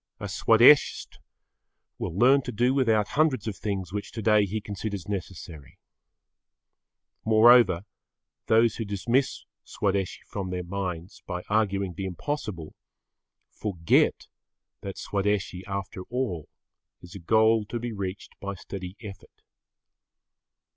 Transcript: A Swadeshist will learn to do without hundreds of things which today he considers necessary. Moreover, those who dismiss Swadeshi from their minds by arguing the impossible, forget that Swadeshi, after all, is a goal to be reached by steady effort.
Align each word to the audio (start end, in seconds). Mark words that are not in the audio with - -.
A 0.19 0.27
Swadeshist 0.27 1.19
will 1.99 2.17
learn 2.17 2.41
to 2.41 2.51
do 2.51 2.73
without 2.73 3.09
hundreds 3.09 3.47
of 3.47 3.55
things 3.55 3.93
which 3.93 4.11
today 4.11 4.45
he 4.47 4.59
considers 4.59 5.07
necessary. 5.07 5.77
Moreover, 7.23 7.85
those 8.47 8.77
who 8.77 8.83
dismiss 8.83 9.45
Swadeshi 9.63 10.21
from 10.25 10.49
their 10.49 10.63
minds 10.63 11.21
by 11.27 11.43
arguing 11.51 11.93
the 11.93 12.05
impossible, 12.05 12.73
forget 13.51 14.25
that 14.79 14.97
Swadeshi, 14.97 15.63
after 15.67 16.01
all, 16.05 16.49
is 17.03 17.13
a 17.13 17.19
goal 17.19 17.63
to 17.65 17.77
be 17.79 17.91
reached 17.93 18.33
by 18.39 18.55
steady 18.55 18.97
effort. 19.01 19.43